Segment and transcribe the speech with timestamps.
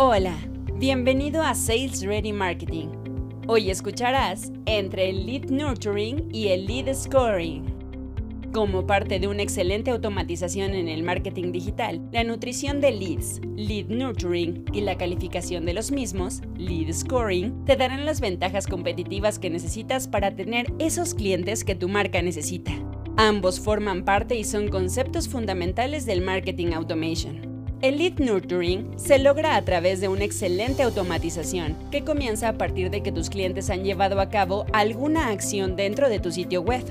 [0.00, 0.36] Hola,
[0.74, 2.86] bienvenido a Sales Ready Marketing.
[3.48, 7.64] Hoy escucharás entre el lead nurturing y el lead scoring.
[8.52, 13.86] Como parte de una excelente automatización en el marketing digital, la nutrición de leads, lead
[13.88, 19.50] nurturing y la calificación de los mismos, lead scoring, te darán las ventajas competitivas que
[19.50, 22.70] necesitas para tener esos clientes que tu marca necesita.
[23.16, 27.47] Ambos forman parte y son conceptos fundamentales del marketing automation.
[27.80, 32.90] El lead nurturing se logra a través de una excelente automatización que comienza a partir
[32.90, 36.82] de que tus clientes han llevado a cabo alguna acción dentro de tu sitio web.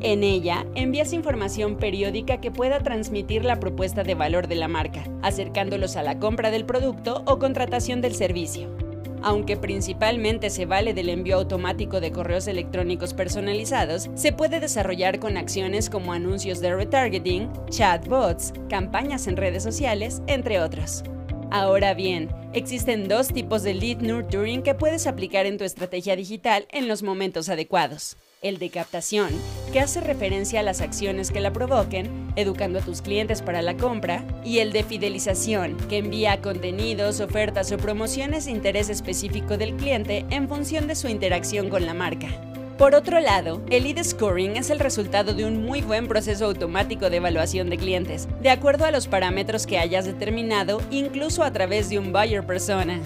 [0.00, 5.04] En ella, envías información periódica que pueda transmitir la propuesta de valor de la marca,
[5.20, 8.79] acercándolos a la compra del producto o contratación del servicio
[9.22, 15.36] aunque principalmente se vale del envío automático de correos electrónicos personalizados, se puede desarrollar con
[15.36, 21.04] acciones como anuncios de retargeting, chatbots, campañas en redes sociales, entre otros.
[21.50, 26.66] Ahora bien, existen dos tipos de lead nurturing que puedes aplicar en tu estrategia digital
[26.70, 29.28] en los momentos adecuados el de captación,
[29.72, 33.76] que hace referencia a las acciones que la provoquen, educando a tus clientes para la
[33.76, 39.76] compra, y el de fidelización, que envía contenidos, ofertas o promociones de interés específico del
[39.76, 42.49] cliente en función de su interacción con la marca.
[42.80, 47.10] Por otro lado, el lead scoring es el resultado de un muy buen proceso automático
[47.10, 51.90] de evaluación de clientes, de acuerdo a los parámetros que hayas determinado, incluso a través
[51.90, 52.98] de un buyer persona.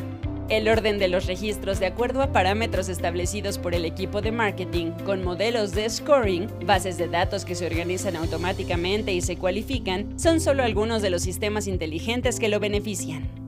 [0.48, 4.92] El orden de los registros de acuerdo a parámetros establecidos por el equipo de marketing
[5.04, 10.40] con modelos de scoring, bases de datos que se organizan automáticamente y se cualifican, son
[10.40, 13.43] solo algunos de los sistemas inteligentes que lo benefician.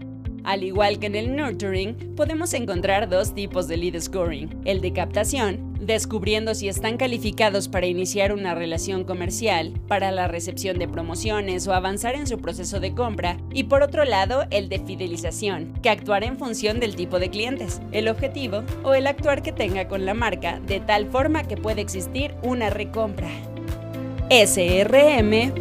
[0.47, 4.93] Al igual que en el nurturing, podemos encontrar dos tipos de lead scoring, el de
[4.93, 11.67] captación, descubriendo si están calificados para iniciar una relación comercial, para la recepción de promociones
[11.67, 15.91] o avanzar en su proceso de compra, y por otro lado el de fidelización, que
[15.91, 20.07] actuará en función del tipo de clientes, el objetivo o el actuar que tenga con
[20.07, 23.31] la marca, de tal forma que puede existir una recompra.
[24.31, 25.57] srm.mx